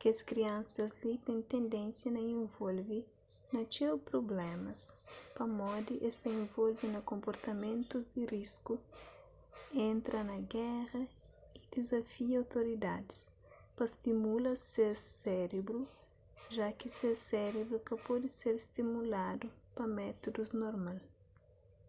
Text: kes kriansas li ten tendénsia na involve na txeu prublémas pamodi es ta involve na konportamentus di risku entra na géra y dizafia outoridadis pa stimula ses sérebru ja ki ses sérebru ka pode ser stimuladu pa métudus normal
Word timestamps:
kes 0.00 0.18
kriansas 0.28 0.92
li 1.04 1.12
ten 1.26 1.40
tendénsia 1.52 2.10
na 2.14 2.22
involve 2.38 2.98
na 3.52 3.60
txeu 3.72 3.94
prublémas 4.08 4.80
pamodi 5.36 5.94
es 6.08 6.16
ta 6.22 6.28
involve 6.42 6.84
na 6.94 7.00
konportamentus 7.10 8.04
di 8.14 8.22
risku 8.36 8.74
entra 9.90 10.18
na 10.30 10.36
géra 10.54 11.00
y 11.58 11.60
dizafia 11.72 12.36
outoridadis 12.42 13.18
pa 13.76 13.84
stimula 13.94 14.50
ses 14.72 14.98
sérebru 15.24 15.80
ja 16.56 16.66
ki 16.78 16.88
ses 16.98 17.18
sérebru 17.32 17.76
ka 17.88 17.94
pode 18.06 18.28
ser 18.40 18.54
stimuladu 18.66 19.46
pa 19.76 19.84
métudus 19.96 20.50
normal 20.62 20.98